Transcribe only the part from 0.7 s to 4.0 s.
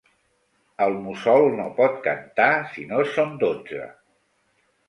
El mussol no pot cantar si no són dotze.